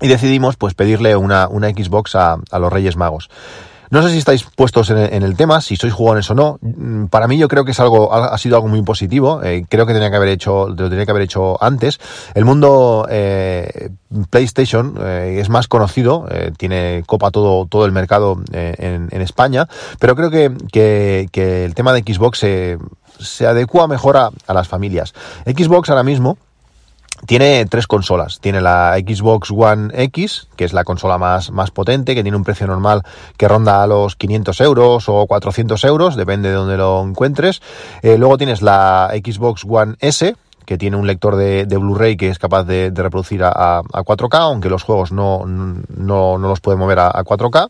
Y 0.00 0.08
decidimos 0.08 0.56
pues 0.56 0.74
pedirle 0.74 1.16
una, 1.16 1.48
una 1.48 1.70
Xbox 1.70 2.14
a, 2.16 2.38
los 2.58 2.72
Reyes 2.72 2.96
Magos. 2.96 3.30
No 3.90 4.02
sé 4.02 4.10
si 4.10 4.18
estáis 4.18 4.42
puestos 4.42 4.90
en, 4.90 5.22
el 5.22 5.36
tema, 5.36 5.60
si 5.60 5.76
sois 5.76 5.92
jugones 5.92 6.28
o 6.30 6.34
no. 6.34 6.58
Mm, 6.60 7.06
para 7.06 7.28
mí 7.28 7.38
yo 7.38 7.46
creo 7.46 7.64
que 7.64 7.70
es 7.70 7.80
algo, 7.80 8.12
ha 8.12 8.36
sido 8.38 8.56
algo 8.56 8.66
muy 8.66 8.82
positivo. 8.82 9.40
Eh, 9.44 9.66
creo 9.68 9.86
que 9.86 9.92
tenía 9.92 10.10
que 10.10 10.16
haber 10.16 10.30
hecho, 10.30 10.68
lo 10.68 10.88
tenía 10.88 11.04
que 11.04 11.10
haber 11.12 11.22
hecho 11.22 11.62
antes. 11.62 12.00
El 12.34 12.44
mundo 12.44 13.06
eh, 13.08 13.90
PlayStation 14.30 14.96
eh, 15.00 15.38
es 15.40 15.48
más 15.48 15.68
conocido, 15.68 16.26
tiene 16.56 17.04
copa 17.06 17.30
todo, 17.30 17.66
todo 17.66 17.84
el 17.84 17.92
mercado 17.92 18.40
en, 18.52 19.20
España, 19.22 19.68
pero 20.00 20.16
creo 20.16 20.30
que, 20.30 20.52
que, 21.30 21.64
el 21.64 21.74
tema 21.74 21.92
de 21.92 22.00
Xbox 22.00 22.38
se, 22.38 22.78
se 23.20 23.46
adecua 23.46 23.86
mejor 23.86 24.16
a 24.16 24.54
las 24.54 24.66
familias. 24.66 25.14
Xbox 25.46 25.88
ahora 25.88 26.02
mismo 26.02 26.36
tiene 27.26 27.64
tres 27.66 27.86
consolas. 27.86 28.40
Tiene 28.40 28.60
la 28.60 28.96
Xbox 28.98 29.50
One 29.50 29.90
X, 30.04 30.48
que 30.56 30.64
es 30.64 30.72
la 30.72 30.84
consola 30.84 31.18
más, 31.18 31.50
más 31.50 31.70
potente, 31.70 32.14
que 32.14 32.22
tiene 32.22 32.36
un 32.36 32.44
precio 32.44 32.66
normal 32.66 33.02
que 33.36 33.48
ronda 33.48 33.82
a 33.82 33.86
los 33.86 34.16
500 34.16 34.60
euros 34.60 35.08
o 35.08 35.26
400 35.26 35.82
euros, 35.84 36.16
depende 36.16 36.50
de 36.50 36.54
donde 36.54 36.76
lo 36.76 37.02
encuentres. 37.02 37.62
Eh, 38.02 38.18
luego 38.18 38.38
tienes 38.38 38.62
la 38.62 39.10
Xbox 39.12 39.64
One 39.68 39.94
S, 40.00 40.34
que 40.64 40.78
tiene 40.78 40.96
un 40.96 41.06
lector 41.06 41.36
de, 41.36 41.66
de 41.66 41.76
Blu-ray 41.76 42.16
que 42.16 42.28
es 42.28 42.38
capaz 42.38 42.64
de, 42.64 42.90
de 42.90 43.02
reproducir 43.02 43.44
a, 43.44 43.50
a, 43.50 43.82
4K, 43.82 44.38
aunque 44.38 44.70
los 44.70 44.82
juegos 44.82 45.12
no, 45.12 45.44
no, 45.46 46.38
no 46.38 46.48
los 46.48 46.60
puede 46.60 46.78
mover 46.78 46.98
a, 47.00 47.08
a 47.08 47.24
4K. 47.24 47.68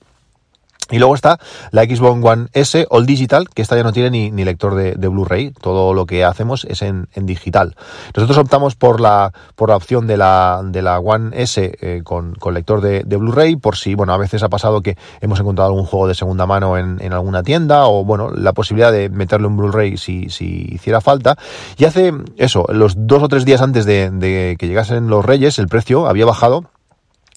Y 0.90 0.98
luego 0.98 1.14
está 1.14 1.38
la 1.70 1.84
Xbox 1.84 2.24
One 2.24 2.48
S 2.52 2.86
All 2.90 3.06
Digital, 3.06 3.48
que 3.48 3.62
esta 3.62 3.76
ya 3.76 3.82
no 3.82 3.92
tiene 3.92 4.30
ni, 4.30 4.44
lector 4.44 4.74
de, 4.74 5.08
Blu-ray. 5.08 5.52
Todo 5.52 5.94
lo 5.94 6.06
que 6.06 6.24
hacemos 6.24 6.66
es 6.68 6.82
en, 6.82 7.08
digital. 7.14 7.74
Nosotros 8.14 8.38
optamos 8.38 8.74
por 8.74 9.00
la, 9.00 9.32
por 9.54 9.70
la 9.70 9.76
opción 9.76 10.06
de 10.06 10.16
la, 10.16 10.60
de 10.64 10.82
la 10.82 10.98
One 10.98 11.30
S 11.40 11.76
eh, 11.80 12.02
con, 12.04 12.34
con, 12.34 12.54
lector 12.54 12.80
de, 12.80 13.02
Blu-ray, 13.04 13.56
por 13.56 13.76
si, 13.76 13.94
bueno, 13.94 14.12
a 14.12 14.18
veces 14.18 14.42
ha 14.42 14.48
pasado 14.48 14.82
que 14.82 14.96
hemos 15.20 15.40
encontrado 15.40 15.70
algún 15.70 15.86
juego 15.86 16.06
de 16.08 16.14
segunda 16.14 16.46
mano 16.46 16.76
en, 16.76 16.98
en 17.00 17.12
alguna 17.12 17.42
tienda, 17.42 17.86
o 17.86 18.04
bueno, 18.04 18.30
la 18.30 18.52
posibilidad 18.52 18.92
de 18.92 19.08
meterle 19.08 19.46
un 19.46 19.56
Blu-ray 19.56 19.96
si, 19.96 20.28
si 20.28 20.66
hiciera 20.70 21.00
falta. 21.00 21.36
Y 21.78 21.84
hace 21.84 22.12
eso, 22.36 22.66
los 22.68 22.94
dos 22.96 23.22
o 23.22 23.28
tres 23.28 23.44
días 23.44 23.62
antes 23.62 23.86
de 23.86 24.56
que 24.58 24.66
llegasen 24.66 25.08
los 25.08 25.24
Reyes, 25.24 25.58
el 25.58 25.68
precio 25.68 26.06
había 26.06 26.26
bajado 26.26 26.64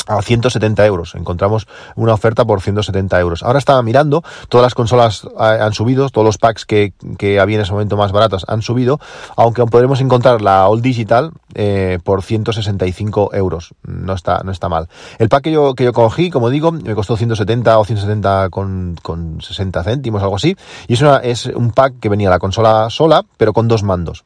a 0.08 0.22
170 0.22 0.86
euros. 0.86 1.16
Encontramos 1.16 1.68
una 1.96 2.14
oferta 2.14 2.46
por 2.46 2.62
170 2.62 3.20
euros. 3.20 3.44
Ahora 3.44 3.60
estaba 3.60 3.82
mirando, 3.84 4.24
todas 4.50 4.64
las 4.64 4.74
consolas 4.74 5.26
eh, 5.26 5.44
han 5.44 5.74
subido, 5.74 6.10
todos 6.10 6.26
los 6.26 6.38
packs 6.38 6.66
que, 6.66 6.94
que 7.18 7.40
había 7.40 7.58
en 7.58 7.62
ese 7.64 7.72
momento 7.72 7.98
más 7.98 8.12
baratos 8.12 8.46
han 8.48 8.62
subido, 8.62 9.00
aunque 9.36 9.66
podremos 9.66 10.02
encontrar 10.02 10.42
la 10.42 10.68
All 10.68 10.82
Digital 10.82 11.32
eh, 11.54 12.00
por 12.04 12.24
165 12.24 13.34
euros. 13.34 13.74
No 13.84 14.14
está, 14.14 14.42
no 14.44 14.52
está 14.52 14.70
mal. 14.70 14.88
El 15.20 15.30
pack 15.30 15.44
que 15.44 15.52
yo, 15.52 15.74
que 15.76 15.84
yo 15.84 15.94
cogí, 15.94 16.30
como 16.30 16.50
digo, 16.50 16.72
me 16.72 16.96
costó 16.96 17.18
170 17.18 17.78
o 17.78 17.86
170 17.86 18.50
con, 18.50 18.96
con 19.02 19.42
60 19.42 19.84
céntimos, 19.84 20.22
algo 20.22 20.36
así. 20.36 20.56
Y 20.88 20.94
es, 20.94 21.02
una, 21.02 21.18
es 21.18 21.46
un 21.48 21.72
pack 21.72 22.00
que 22.00 22.10
venía 22.10 22.30
la 22.30 22.40
consola 22.40 22.90
sola, 22.90 23.24
pero 23.38 23.54
con 23.54 23.68
dos 23.68 23.84
mandos. 23.84 24.24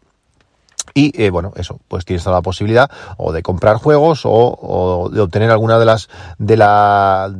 Y 0.94 1.22
eh, 1.22 1.30
bueno, 1.30 1.54
eso, 1.56 1.80
pues 1.88 2.06
tienes 2.06 2.24
toda 2.24 2.38
la 2.38 2.42
posibilidad 2.42 2.90
o 3.18 3.32
de 3.32 3.42
comprar 3.42 3.78
juegos 3.78 4.26
o, 4.26 4.32
o, 4.32 5.10
de 5.10 5.22
obtener 5.22 5.52
alguna 5.52 5.80
de 5.80 5.86
las 5.86 6.10
de 6.38 6.58
la 6.58 7.34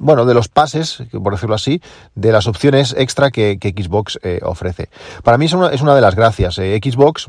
bueno, 0.00 0.24
de 0.24 0.34
los 0.34 0.48
pases, 0.48 1.02
por 1.12 1.32
decirlo 1.32 1.54
así, 1.54 1.80
de 2.14 2.32
las 2.32 2.46
opciones 2.46 2.94
extra 2.98 3.30
que, 3.30 3.58
que 3.58 3.70
Xbox 3.70 4.18
eh, 4.22 4.40
ofrece. 4.42 4.88
Para 5.22 5.38
mí 5.38 5.44
es 5.44 5.52
una, 5.52 5.68
es 5.68 5.82
una 5.82 5.94
de 5.94 6.00
las 6.00 6.14
gracias. 6.14 6.58
Eh, 6.58 6.80
Xbox 6.82 7.28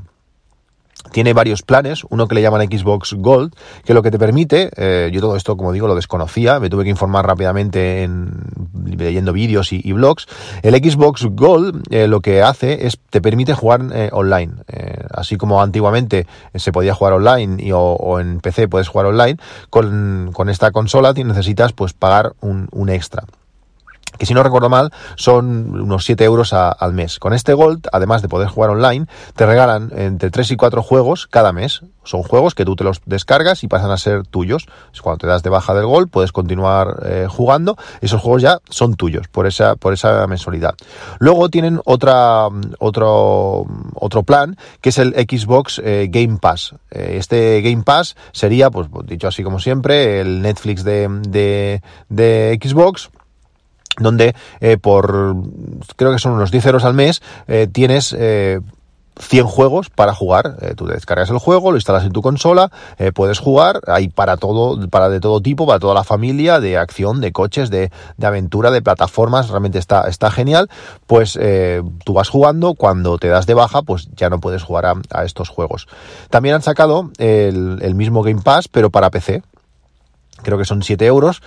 tiene 1.12 1.34
varios 1.34 1.62
planes, 1.62 2.04
uno 2.10 2.28
que 2.28 2.36
le 2.36 2.42
llaman 2.42 2.68
Xbox 2.68 3.14
Gold, 3.14 3.54
que 3.84 3.94
lo 3.94 4.04
que 4.04 4.12
te 4.12 4.20
permite, 4.20 4.70
eh, 4.76 5.10
yo 5.12 5.22
todo 5.22 5.36
esto, 5.36 5.58
como 5.58 5.72
digo, 5.72 5.88
lo 5.88 5.96
desconocía, 5.96 6.60
me 6.60 6.70
tuve 6.70 6.84
que 6.84 6.90
informar 6.90 7.26
rápidamente 7.26 8.04
en 8.04 8.32
leyendo 8.86 9.34
vídeos 9.34 9.74
y, 9.74 9.92
blogs. 9.92 10.28
El 10.62 10.76
Xbox 10.76 11.26
Gold 11.32 11.84
eh, 11.90 12.08
lo 12.08 12.22
que 12.22 12.42
hace 12.42 12.86
es 12.88 13.00
te 13.10 13.22
permite 13.22 13.54
jugar 13.54 13.82
eh, 13.94 14.10
online. 14.12 14.54
así 15.12 15.38
como 15.38 15.62
antiguamente 15.62 16.28
se 16.56 16.72
podía 16.72 16.94
jugar 16.94 17.14
online 17.14 17.64
y, 17.64 17.72
o, 17.74 18.20
en 18.20 18.40
PC 18.40 18.68
puedes 18.68 18.88
jugar 18.88 19.08
online, 19.08 19.38
con, 19.70 20.32
con 20.34 20.50
esta 20.50 20.72
consola 20.72 21.14
necesitas 21.14 21.74
pues 21.74 21.94
pagar 21.94 22.34
un, 22.42 22.68
un 22.72 22.90
extra 22.90 23.26
que 24.22 24.28
si 24.28 24.36
no 24.36 24.44
recuerdo 24.44 24.70
mal 24.70 24.94
son 25.16 25.82
unos 25.82 26.06
7 26.06 26.24
euros 26.26 26.54
al 26.54 26.94
mes. 26.94 27.18
Con 27.18 27.34
este 27.34 27.56
Gold, 27.56 27.88
además 27.92 28.22
de 28.22 28.30
poder 28.30 28.50
jugar 28.50 28.70
online, 28.70 29.08
te 29.36 29.48
regalan 29.48 29.92
entre 29.96 30.30
3 30.30 30.52
y 30.52 30.56
4 30.58 30.84
juegos 30.84 31.26
cada 31.26 31.52
mes. 31.54 31.82
Son 32.04 32.22
juegos 32.22 32.54
que 32.54 32.64
tú 32.64 32.76
te 32.76 32.84
los 32.84 33.02
descargas 33.08 33.64
y 33.64 33.68
pasan 33.68 33.90
a 33.90 33.98
ser 33.98 34.28
tuyos. 34.28 34.68
Cuando 35.02 35.18
te 35.18 35.26
das 35.26 35.42
de 35.42 35.50
baja 35.50 35.74
del 35.74 35.88
Gold 35.88 36.12
puedes 36.12 36.32
continuar 36.32 37.02
eh, 37.04 37.26
jugando. 37.28 37.78
Esos 38.02 38.22
juegos 38.22 38.44
ya 38.44 38.60
son 38.70 38.94
tuyos 38.94 39.28
por 39.28 39.48
esa, 39.48 39.76
por 39.76 39.92
esa 39.92 40.28
mensualidad. 40.28 40.76
Luego 41.18 41.50
tienen 41.50 41.82
otra, 41.86 42.48
otro, 42.78 43.66
otro 43.96 44.22
plan 44.22 44.56
que 44.82 44.90
es 44.90 45.00
el 45.00 45.16
Xbox 45.16 45.82
eh, 45.84 46.10
Game 46.12 46.38
Pass. 46.38 46.76
Eh, 46.92 47.16
este 47.18 47.60
Game 47.64 47.82
Pass 47.82 48.16
sería, 48.34 48.70
pues 48.70 48.88
dicho 49.06 49.28
así 49.28 49.42
como 49.42 49.60
siempre, 49.60 50.22
el 50.22 50.44
Netflix 50.44 50.84
de, 50.84 51.08
de, 51.28 51.82
de 52.10 52.60
Xbox 52.62 53.10
donde 54.02 54.36
eh, 54.60 54.78
por 54.78 55.36
creo 55.96 56.12
que 56.12 56.20
son 56.20 56.34
unos 56.34 56.52
10 56.52 56.66
euros 56.68 56.84
al 56.84 56.94
mes 56.94 57.22
eh, 57.48 57.68
tienes 57.72 58.16
eh, 58.18 58.60
100 59.20 59.46
juegos 59.46 59.90
para 59.90 60.16
jugar. 60.16 60.56
Eh, 60.62 60.74
tú 60.76 60.88
descargas 60.88 61.30
el 61.30 61.38
juego, 61.38 61.72
lo 61.72 61.78
instalas 61.78 62.06
en 62.06 62.12
tu 62.12 62.22
consola, 62.22 62.72
puedes 63.14 63.40
jugar, 63.40 63.82
hay 63.88 64.08
para 64.08 64.38
todo, 64.38 64.88
para 64.90 65.10
de 65.10 65.20
todo 65.20 65.42
tipo, 65.42 65.68
para 65.68 65.80
toda 65.80 65.94
la 65.94 66.04
familia, 66.04 66.60
de 66.60 66.78
acción, 66.78 67.22
de 67.22 67.32
coches, 67.32 67.70
de, 67.70 67.92
de 68.18 68.28
aventura, 68.28 68.72
de 68.72 68.82
plataformas, 68.82 69.50
realmente 69.50 69.78
está, 69.78 70.08
está 70.08 70.32
genial. 70.32 70.70
Pues 71.08 71.38
tú 72.04 72.14
vas 72.14 72.30
jugando, 72.30 72.74
cuando 72.74 73.18
te 73.18 73.28
das 73.28 73.46
de 73.46 73.54
baja, 73.54 73.84
pues 73.84 74.08
ya 74.16 74.30
no 74.30 74.40
puedes 74.40 74.64
jugar 74.64 74.86
a, 74.86 74.94
a 75.12 75.26
estos 75.26 75.50
juegos. 75.50 75.88
También 76.30 76.56
han 76.56 76.62
sacado 76.62 77.12
el, 77.18 77.80
el 77.82 77.96
mismo 77.96 78.24
Game 78.24 78.42
Pass, 78.42 78.70
pero 78.70 78.90
para 78.90 79.12
PC 79.12 79.44
creo 80.42 80.58
que 80.58 80.66
son 80.66 80.84
7 80.84 81.06
euros, 81.06 81.42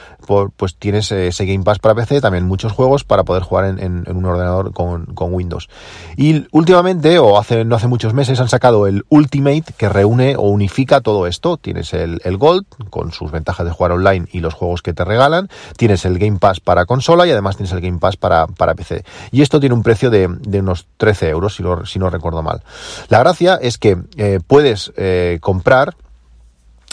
pues 0.56 0.76
tienes 0.76 1.10
ese 1.12 1.46
Game 1.46 1.64
Pass 1.64 1.78
para 1.78 1.94
PC, 1.94 2.20
también 2.20 2.46
muchos 2.46 2.72
juegos 2.72 3.04
para 3.04 3.24
poder 3.24 3.42
jugar 3.42 3.78
en, 3.78 4.04
un 4.08 4.24
ordenador 4.24 4.72
con, 4.72 5.14
Windows. 5.16 5.68
Y 6.16 6.46
últimamente, 6.52 7.18
o 7.18 7.38
hace, 7.38 7.64
no 7.64 7.76
hace 7.76 7.88
muchos 7.88 8.14
meses, 8.14 8.40
han 8.40 8.48
sacado 8.48 8.86
el 8.86 9.04
Ultimate 9.08 9.64
que 9.76 9.88
reúne 9.88 10.36
o 10.36 10.42
unifica 10.42 11.00
todo 11.00 11.26
esto. 11.26 11.56
Tienes 11.56 11.92
el, 11.94 12.20
Gold 12.36 12.66
con 12.90 13.12
sus 13.12 13.30
ventajas 13.30 13.66
de 13.66 13.72
jugar 13.72 13.92
online 13.92 14.26
y 14.32 14.40
los 14.40 14.54
juegos 14.54 14.82
que 14.82 14.92
te 14.92 15.04
regalan, 15.04 15.48
tienes 15.76 16.04
el 16.04 16.18
Game 16.18 16.38
Pass 16.38 16.60
para 16.60 16.84
consola 16.84 17.26
y 17.26 17.30
además 17.30 17.56
tienes 17.56 17.72
el 17.72 17.80
Game 17.80 17.98
Pass 17.98 18.16
para, 18.16 18.46
para 18.46 18.74
PC. 18.74 19.04
Y 19.30 19.42
esto 19.42 19.60
tiene 19.60 19.74
un 19.74 19.82
precio 19.82 20.10
de, 20.10 20.26
unos 20.26 20.86
13 20.96 21.28
euros, 21.28 21.54
si, 21.54 21.62
si 21.86 21.98
no 21.98 22.10
recuerdo 22.10 22.42
mal. 22.42 22.62
La 23.08 23.18
gracia 23.18 23.58
es 23.60 23.78
que 23.78 23.98
eh, 24.16 24.40
puedes 24.46 24.92
eh, 24.96 25.38
comprar 25.40 25.94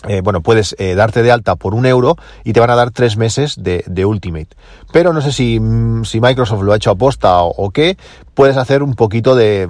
eh, 0.08 0.22
bueno, 0.24 0.41
puedes 0.41 0.75
eh, 0.79 0.96
darte 0.96 1.22
de 1.22 1.31
alta 1.31 1.55
por 1.55 1.75
un 1.75 1.86
euro 1.86 2.15
y 2.43 2.53
te 2.53 2.60
van 2.60 2.72
a 2.72 2.75
dar 2.75 2.89
tres 2.91 3.17
meses 3.17 3.55
de, 3.58 4.05
Ultimate. 4.05 4.50
Pero 4.91 5.13
no 5.13 5.22
sé 5.22 5.31
si, 5.31 5.60
mm, 5.60 6.05
si, 6.05 6.20
Microsoft 6.20 6.63
lo 6.63 6.74
ha 6.74 6.75
hecho 6.75 6.89
a 6.89 6.96
posta 6.96 7.43
o, 7.43 7.70
qué, 7.70 7.98
puedes 8.34 8.58
hacer 8.58 8.81
un 8.81 8.96
poquito 8.96 9.36
de, 9.36 9.70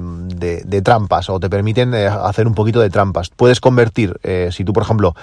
trampas 0.84 1.30
o 1.30 1.40
te 1.40 1.50
permiten 1.50 1.94
eh, 1.94 2.08
hacer 2.08 2.48
un 2.48 2.56
poquito 2.56 2.80
de 2.80 2.90
trampas. 2.90 3.30
Puedes 3.30 3.60
convertir, 3.60 4.20
si 4.52 4.64
tú 4.64 4.74
por 4.74 4.84
ejemplo 4.84 5.16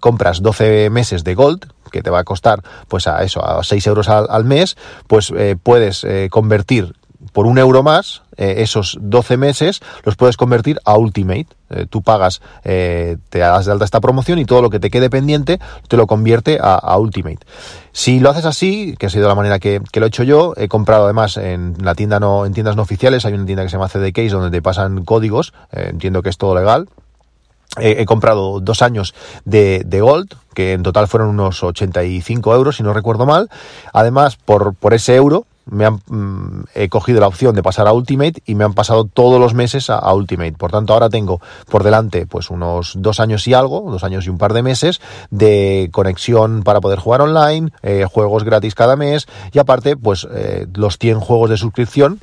compras 0.00 0.42
12 0.42 0.90
meses 0.90 1.24
de 1.24 1.34
Gold, 1.34 1.66
que 1.90 2.02
te 2.02 2.10
va 2.10 2.20
a 2.20 2.24
costar 2.24 2.62
pues 2.88 3.06
a 3.06 3.22
eso, 3.22 3.44
a 3.44 3.62
6 3.64 3.86
euros 3.86 4.08
al, 4.08 4.26
al 4.28 4.44
mes, 4.44 4.76
pues 5.06 5.32
puedes 5.62 6.06
convertir 6.30 6.94
por 7.32 7.46
un 7.46 7.58
euro 7.58 7.82
más, 7.82 8.22
eh, 8.36 8.56
esos 8.58 8.98
12 9.00 9.36
meses 9.36 9.80
los 10.04 10.16
puedes 10.16 10.36
convertir 10.36 10.80
a 10.84 10.96
Ultimate. 10.96 11.46
Eh, 11.70 11.86
tú 11.88 12.02
pagas, 12.02 12.42
eh, 12.64 13.16
te 13.30 13.38
das 13.38 13.66
de 13.66 13.72
alta 13.72 13.84
esta 13.84 14.00
promoción 14.00 14.38
y 14.38 14.44
todo 14.44 14.60
lo 14.60 14.70
que 14.70 14.78
te 14.78 14.90
quede 14.90 15.08
pendiente 15.08 15.58
te 15.88 15.96
lo 15.96 16.06
convierte 16.06 16.58
a, 16.60 16.96
Ultimate. 16.98 17.40
Si 17.92 18.20
lo 18.20 18.30
haces 18.30 18.44
así, 18.44 18.94
que 18.98 19.06
ha 19.06 19.10
sido 19.10 19.28
la 19.28 19.34
manera 19.34 19.58
que, 19.58 19.80
lo 19.94 20.04
he 20.04 20.08
hecho 20.08 20.22
yo, 20.22 20.52
he 20.56 20.68
comprado 20.68 21.04
además 21.04 21.36
en 21.38 21.74
la 21.82 21.94
tienda 21.94 22.20
no, 22.20 22.44
en 22.44 22.52
tiendas 22.52 22.76
no 22.76 22.82
oficiales, 22.82 23.24
hay 23.24 23.34
una 23.34 23.46
tienda 23.46 23.62
que 23.62 23.70
se 23.70 23.76
llama 23.76 23.88
CD 23.88 24.12
Case 24.12 24.30
donde 24.30 24.50
te 24.50 24.62
pasan 24.62 25.04
códigos, 25.04 25.54
entiendo 25.72 26.22
que 26.22 26.28
es 26.28 26.36
todo 26.36 26.54
legal, 26.54 26.88
He, 27.78 28.04
comprado 28.04 28.60
dos 28.60 28.82
años 28.82 29.14
de, 29.46 29.82
Gold, 30.02 30.34
que 30.52 30.74
en 30.74 30.82
total 30.82 31.08
fueron 31.08 31.30
unos 31.30 31.62
85 31.62 32.54
euros, 32.54 32.76
si 32.76 32.82
no 32.82 32.92
recuerdo 32.92 33.24
mal. 33.24 33.48
Además, 33.94 34.36
por 34.36 34.76
ese 34.92 35.16
euro, 35.16 35.46
me 35.66 35.86
han, 35.86 36.00
mm, 36.06 36.64
he 36.74 36.88
cogido 36.88 37.20
la 37.20 37.28
opción 37.28 37.54
de 37.54 37.62
pasar 37.62 37.86
a 37.86 37.92
Ultimate 37.92 38.42
y 38.46 38.54
me 38.54 38.64
han 38.64 38.74
pasado 38.74 39.04
todos 39.04 39.40
los 39.40 39.54
meses 39.54 39.90
a, 39.90 40.12
Ultimate. 40.12 40.52
Por 40.52 40.70
tanto, 40.70 40.92
ahora 40.92 41.08
tengo 41.08 41.40
por 41.70 41.84
delante 41.84 42.26
pues 42.26 42.50
unos 42.50 42.94
dos 42.96 43.20
años 43.20 43.46
y 43.46 43.54
algo, 43.54 43.90
dos 43.90 44.04
años 44.04 44.26
y 44.26 44.30
un 44.30 44.38
par 44.38 44.52
de 44.52 44.62
meses 44.62 45.00
de 45.30 45.88
conexión 45.92 46.62
para 46.62 46.80
poder 46.80 46.98
jugar 46.98 47.20
online, 47.20 47.70
eh, 47.82 48.06
juegos 48.10 48.44
gratis 48.44 48.74
cada 48.74 48.96
mes 48.96 49.26
y 49.52 49.58
aparte 49.58 49.96
pues 49.96 50.26
eh, 50.30 50.66
los 50.74 50.98
100 50.98 51.20
juegos 51.20 51.50
de 51.50 51.56
suscripción 51.56 52.20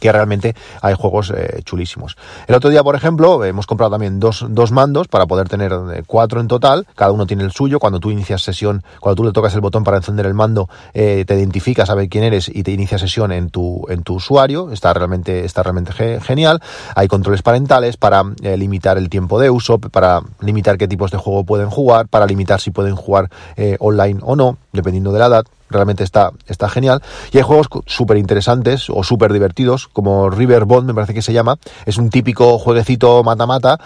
que 0.00 0.12
realmente 0.12 0.54
hay 0.80 0.94
juegos 0.94 1.32
eh, 1.34 1.62
chulísimos. 1.64 2.16
El 2.46 2.54
otro 2.54 2.70
día, 2.70 2.82
por 2.82 2.94
ejemplo, 2.94 3.44
hemos 3.44 3.66
comprado 3.66 3.92
también 3.92 4.20
dos, 4.20 4.44
dos 4.48 4.72
mandos 4.72 5.08
para 5.08 5.26
poder 5.26 5.48
tener 5.48 5.72
eh, 5.72 6.02
cuatro 6.06 6.40
en 6.40 6.48
total, 6.48 6.86
cada 6.94 7.12
uno 7.12 7.26
tiene 7.26 7.44
el 7.44 7.52
suyo, 7.52 7.78
cuando 7.78 8.00
tú 8.00 8.10
inicias 8.10 8.42
sesión, 8.42 8.82
cuando 9.00 9.16
tú 9.16 9.24
le 9.24 9.32
tocas 9.32 9.54
el 9.54 9.60
botón 9.60 9.84
para 9.84 9.96
encender 9.96 10.26
el 10.26 10.34
mando, 10.34 10.68
eh, 10.94 11.24
te 11.26 11.38
identifica, 11.38 11.86
sabe 11.86 12.08
quién 12.08 12.24
eres 12.24 12.48
y 12.48 12.62
te 12.62 12.72
inicia 12.72 12.98
sesión 12.98 13.32
en 13.32 13.50
tu, 13.50 13.84
en 13.88 14.02
tu 14.02 14.14
usuario, 14.14 14.70
está 14.70 14.92
realmente, 14.92 15.44
está 15.44 15.62
realmente 15.62 16.20
genial, 16.20 16.60
hay 16.94 17.08
controles 17.08 17.42
parentales 17.42 17.96
para 17.96 18.22
limitar 18.42 18.98
el 18.98 19.08
tiempo 19.08 19.38
de 19.40 19.50
uso, 19.50 19.78
para 19.78 20.20
limitar 20.40 20.78
qué 20.78 20.88
tipos 20.88 21.10
de 21.10 21.18
juego 21.18 21.44
pueden 21.44 21.70
jugar, 21.70 22.08
para 22.08 22.26
limitar 22.26 22.60
si 22.60 22.70
pueden 22.70 22.96
jugar 22.96 23.30
online 23.78 24.20
o 24.22 24.36
no, 24.36 24.58
dependiendo 24.72 25.12
de 25.12 25.18
la 25.18 25.26
edad 25.26 25.44
realmente 25.72 26.04
está, 26.04 26.32
está 26.46 26.68
genial. 26.68 27.02
Y 27.32 27.38
hay 27.38 27.42
juegos 27.42 27.68
súper 27.86 28.16
interesantes 28.16 28.88
o 28.90 29.02
súper 29.02 29.32
divertidos, 29.32 29.88
como 29.88 30.30
River 30.30 30.64
Bond, 30.64 30.86
me 30.86 30.94
parece 30.94 31.14
que 31.14 31.22
se 31.22 31.32
llama. 31.32 31.58
Es 31.86 31.98
un 31.98 32.10
típico 32.10 32.58
jueguecito 32.58 33.22
mata-mata 33.24 33.78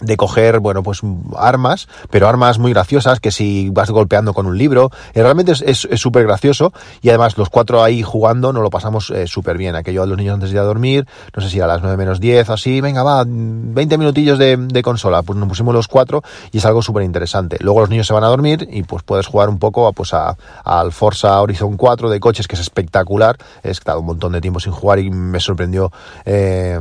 de 0.00 0.16
coger, 0.16 0.60
bueno, 0.60 0.82
pues 0.82 1.00
armas, 1.36 1.88
pero 2.10 2.28
armas 2.28 2.58
muy 2.58 2.72
graciosas, 2.72 3.20
que 3.20 3.30
si 3.30 3.70
vas 3.70 3.90
golpeando 3.90 4.34
con 4.34 4.46
un 4.46 4.56
libro, 4.56 4.90
eh, 5.14 5.22
realmente 5.22 5.52
es 5.52 5.88
súper 5.96 6.24
gracioso 6.24 6.72
y 7.02 7.08
además 7.08 7.36
los 7.38 7.48
cuatro 7.50 7.82
ahí 7.82 8.02
jugando 8.02 8.52
nos 8.52 8.62
lo 8.62 8.70
pasamos 8.70 9.10
eh, 9.10 9.26
súper 9.26 9.58
bien. 9.58 9.76
Aquello 9.76 10.02
a 10.02 10.06
los 10.06 10.16
niños 10.16 10.34
antes 10.34 10.50
de 10.50 10.56
ir 10.56 10.60
a 10.60 10.64
dormir, 10.64 11.06
no 11.34 11.42
sé 11.42 11.50
si 11.50 11.60
a 11.60 11.66
las 11.66 11.82
9 11.82 11.96
menos 11.96 12.20
10 12.20 12.50
así, 12.50 12.80
venga, 12.80 13.02
va, 13.02 13.24
20 13.26 13.98
minutillos 13.98 14.38
de, 14.38 14.56
de 14.56 14.82
consola, 14.82 15.22
pues 15.22 15.38
nos 15.38 15.48
pusimos 15.48 15.74
los 15.74 15.88
cuatro 15.88 16.22
y 16.52 16.58
es 16.58 16.64
algo 16.64 16.82
súper 16.82 17.02
interesante. 17.02 17.56
Luego 17.60 17.80
los 17.80 17.90
niños 17.90 18.06
se 18.06 18.12
van 18.12 18.24
a 18.24 18.28
dormir 18.28 18.68
y 18.70 18.82
pues 18.82 19.02
puedes 19.02 19.26
jugar 19.26 19.48
un 19.48 19.58
poco 19.58 19.92
pues 19.92 20.14
a, 20.14 20.36
al 20.64 20.92
Forza 20.92 21.40
Horizon 21.40 21.76
4 21.76 22.10
de 22.10 22.20
coches, 22.20 22.48
que 22.48 22.56
es 22.56 22.60
espectacular, 22.60 23.36
he 23.62 23.70
estado 23.70 24.00
un 24.00 24.06
montón 24.06 24.32
de 24.32 24.40
tiempo 24.40 24.60
sin 24.60 24.72
jugar 24.72 24.98
y 24.98 25.10
me 25.10 25.40
sorprendió... 25.40 25.92
Eh, 26.24 26.80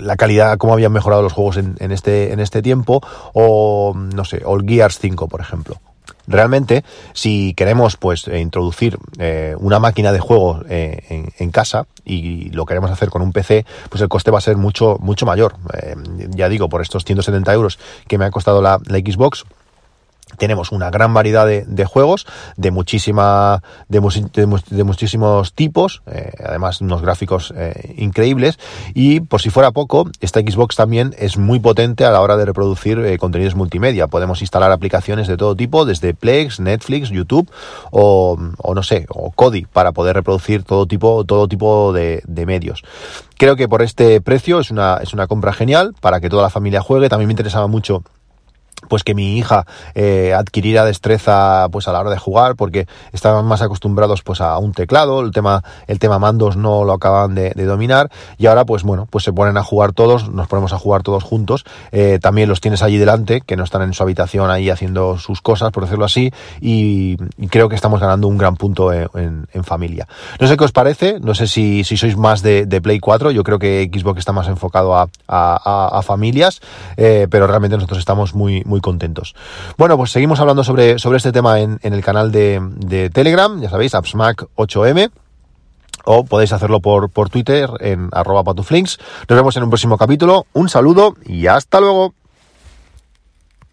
la 0.00 0.16
calidad, 0.16 0.56
cómo 0.58 0.72
habían 0.72 0.92
mejorado 0.92 1.22
los 1.22 1.32
juegos 1.32 1.56
en, 1.56 1.92
este, 1.92 2.32
en 2.32 2.40
este 2.40 2.62
tiempo, 2.62 3.00
o 3.32 3.94
no 3.94 4.24
sé, 4.24 4.42
All 4.44 4.64
Gears 4.66 4.98
5, 4.98 5.28
por 5.28 5.40
ejemplo. 5.40 5.80
Realmente, 6.26 6.84
si 7.14 7.52
queremos 7.54 7.96
pues 7.96 8.28
eh, 8.28 8.38
introducir 8.38 8.98
eh, 9.18 9.56
una 9.58 9.80
máquina 9.80 10.12
de 10.12 10.20
juego 10.20 10.62
eh, 10.68 11.32
en, 11.38 11.50
casa 11.50 11.86
y 12.04 12.50
lo 12.50 12.64
queremos 12.64 12.90
hacer 12.90 13.10
con 13.10 13.22
un 13.22 13.32
PC, 13.32 13.66
pues 13.88 14.00
el 14.02 14.08
coste 14.08 14.30
va 14.30 14.38
a 14.38 14.42
ser 14.42 14.56
mucho, 14.56 14.98
mucho 15.00 15.26
mayor. 15.26 15.56
ya 16.30 16.48
digo, 16.48 16.68
por 16.68 16.80
estos 16.80 17.04
170 17.04 17.52
euros 17.52 17.78
que 18.06 18.18
me 18.18 18.24
ha 18.24 18.30
costado 18.30 18.62
la 18.62 18.78
Xbox, 18.78 19.44
tenemos 20.38 20.72
una 20.72 20.90
gran 20.90 21.12
variedad 21.14 21.46
de, 21.46 21.84
juegos 21.84 22.26
de 22.56 22.70
muchísima 22.70 23.62
de, 23.88 24.00
muchísimos 24.00 25.52
tipos 25.54 26.02
eh, 26.06 26.32
además 26.44 26.80
unos 26.80 27.02
gráficos 27.02 27.52
eh, 27.56 27.94
increíbles. 27.96 28.58
Y 28.94 29.20
por 29.20 29.40
si 29.40 29.50
fuera 29.50 29.72
poco 29.72 30.10
esta 30.20 30.40
Xbox 30.40 30.76
también 30.76 31.14
es 31.18 31.38
muy 31.38 31.60
potente 31.60 32.04
a 32.04 32.10
la 32.10 32.20
hora 32.20 32.36
de 32.36 32.44
reproducir 32.44 32.98
eh, 32.98 33.18
contenidos 33.18 33.54
multimedia. 33.54 34.06
Podemos 34.06 34.40
instalar 34.40 34.72
aplicaciones 34.72 35.28
de 35.28 35.36
todo 35.36 35.56
tipo 35.56 35.84
desde 35.84 36.14
Plex 36.14 36.60
Netflix 36.60 37.10
YouTube 37.10 37.50
o, 37.90 38.36
no 38.74 38.82
sé 38.82 39.06
o 39.08 39.30
Kodi 39.30 39.66
para 39.66 39.92
poder 39.92 40.16
reproducir 40.16 40.62
todo 40.64 40.86
tipo 40.86 41.24
todo 41.24 41.48
tipo 41.48 41.92
de 41.92 42.46
medios. 42.46 42.82
Creo 43.42 43.56
que 43.56 43.68
por 43.68 43.82
este 43.82 44.20
precio 44.20 44.60
es 44.60 44.70
una 44.70 44.98
es 45.02 45.12
una 45.12 45.26
compra 45.26 45.52
genial 45.52 45.94
para 46.00 46.20
que 46.20 46.28
toda 46.28 46.42
la 46.42 46.50
familia 46.50 46.80
juegue. 46.80 47.08
También 47.08 47.28
me 47.28 47.32
interesaba 47.32 47.66
mucho 47.66 48.02
pues 48.88 49.04
que 49.04 49.14
mi 49.14 49.38
hija 49.38 49.66
eh, 49.94 50.34
adquiriera 50.34 50.84
destreza 50.84 51.68
pues 51.70 51.88
a 51.88 51.92
la 51.92 52.00
hora 52.00 52.10
de 52.10 52.18
jugar 52.18 52.56
porque 52.56 52.86
estaban 53.12 53.44
más 53.46 53.62
acostumbrados 53.62 54.22
pues 54.22 54.40
a 54.40 54.58
un 54.58 54.72
teclado 54.72 55.20
el 55.20 55.30
tema 55.30 55.62
el 55.86 55.98
tema 55.98 56.18
mandos 56.18 56.56
no 56.56 56.84
lo 56.84 56.92
acaban 56.92 57.34
de, 57.34 57.52
dominar 57.62 58.10
y 58.38 58.46
ahora 58.46 58.64
pues 58.64 58.82
bueno 58.82 59.06
pues 59.08 59.24
se 59.24 59.32
ponen 59.32 59.56
a 59.56 59.62
jugar 59.62 59.92
todos 59.92 60.28
nos 60.30 60.48
ponemos 60.48 60.72
a 60.72 60.78
jugar 60.78 61.02
todos 61.02 61.22
juntos 61.22 61.64
eh, 61.92 62.18
también 62.20 62.48
los 62.48 62.60
tienes 62.60 62.82
allí 62.82 62.98
delante 62.98 63.40
que 63.40 63.56
no 63.56 63.64
están 63.64 63.82
en 63.82 63.94
su 63.94 64.02
habitación 64.02 64.50
ahí 64.50 64.68
haciendo 64.68 65.18
sus 65.18 65.40
cosas 65.40 65.70
por 65.70 65.84
decirlo 65.84 66.04
así 66.04 66.32
y, 66.60 67.16
creo 67.50 67.68
que 67.68 67.74
estamos 67.74 68.00
ganando 68.00 68.28
un 68.28 68.38
gran 68.38 68.56
punto 68.56 68.92
en, 68.92 69.46
familia. 69.64 70.08
No 70.40 70.48
sé 70.48 70.56
qué 70.56 70.64
os 70.64 70.72
parece 70.72 71.20
no 71.20 71.34
sé 71.34 71.46
si, 71.46 71.84
si 71.84 71.96
sois 71.96 72.16
más 72.16 72.42
de, 72.42 72.80
Play 72.82 72.98
4 72.98 73.30
yo 73.30 73.44
creo 73.44 73.58
que 73.58 73.88
Xbox 73.92 74.18
está 74.18 74.32
más 74.32 74.48
enfocado 74.48 74.96
a, 74.96 75.08
a, 75.28 76.02
familias 76.02 76.60
eh, 76.96 77.26
pero 77.30 77.46
realmente 77.46 77.76
nosotros 77.76 77.98
estamos 77.98 78.34
muy 78.34 78.71
contentos. 78.80 79.34
Bueno, 79.76 79.96
pues 79.96 80.10
seguimos 80.10 80.40
hablando 80.40 80.64
sobre, 80.64 80.98
sobre 80.98 81.18
este 81.18 81.32
tema 81.32 81.60
en, 81.60 81.78
el 81.82 82.02
canal 82.04 82.32
de, 82.32 83.10
Telegram, 83.12 83.60
ya 83.60 83.70
sabéis, 83.70 83.94
AppSmack8M 83.94 85.10
o 86.04 86.24
podéis 86.24 86.52
hacerlo 86.52 86.80
por, 86.80 87.10
por 87.10 87.30
Twitter 87.30 87.70
en 87.80 88.08
arroba 88.12 88.42
patuflinks. 88.42 88.98
Nos 89.28 89.36
vemos 89.36 89.56
en 89.56 89.62
un 89.62 89.70
próximo 89.70 89.96
capítulo. 89.96 90.46
Un 90.52 90.68
saludo 90.68 91.14
y 91.24 91.46
hasta 91.46 91.80
luego. 91.80 92.14